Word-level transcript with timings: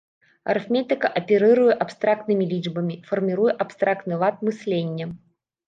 Арыфметыка 0.53 1.11
аперыруе 1.21 1.75
абстрактнымі 1.85 2.49
лічбамі, 2.55 2.99
фарміруе 3.13 3.51
абстрактны 3.67 4.13
лад 4.25 4.35
мыслення. 4.51 5.05